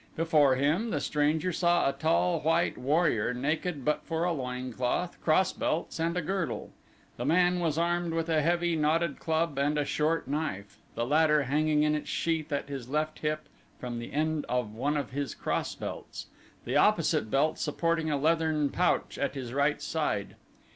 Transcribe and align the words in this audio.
Before 0.15 0.55
him 0.55 0.89
the 0.89 0.99
stranger 0.99 1.51
saw 1.53 1.87
a 1.87 1.93
tall 1.93 2.39
white 2.39 2.75
warrior, 2.75 3.35
naked 3.35 3.85
but 3.85 4.03
for 4.03 4.23
a 4.23 4.31
loin 4.33 4.73
cloth, 4.73 5.15
cross 5.21 5.53
belts, 5.53 5.99
and 5.99 6.17
a 6.17 6.23
girdle. 6.23 6.71
The 7.17 7.25
man 7.25 7.59
was 7.59 7.77
armed 7.77 8.11
with 8.13 8.27
a 8.27 8.41
heavy, 8.41 8.75
knotted 8.75 9.19
club 9.19 9.59
and 9.59 9.77
a 9.77 9.85
short 9.85 10.27
knife, 10.27 10.79
the 10.95 11.05
latter 11.05 11.43
hanging 11.43 11.83
in 11.83 11.93
its 11.93 12.09
sheath 12.09 12.51
at 12.51 12.67
his 12.67 12.89
left 12.89 13.19
hip 13.19 13.45
from 13.79 13.99
the 13.99 14.11
end 14.11 14.43
of 14.49 14.73
one 14.73 14.97
of 14.97 15.11
his 15.11 15.35
cross 15.35 15.75
belts, 15.75 16.25
the 16.65 16.75
opposite 16.75 17.29
belt 17.29 17.59
supporting 17.59 18.09
a 18.09 18.17
leathern 18.17 18.71
pouch 18.71 19.19
at 19.19 19.35
his 19.35 19.53
right 19.53 19.83
side. 19.83 20.35